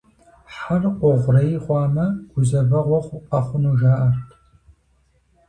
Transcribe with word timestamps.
Хьэр 0.55 0.83
къугърей 0.97 1.51
хъуамэ, 1.63 2.05
гузэвэгъуэ 2.31 2.99
къэхъуну, 3.29 3.77
жаӀэрт. 3.79 4.27